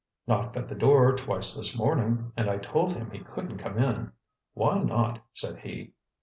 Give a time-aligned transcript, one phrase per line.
[0.25, 4.11] "Knocked at the door twice this morning, and I told him he couldn't come in.
[4.55, 5.93] 'Why not?' said he.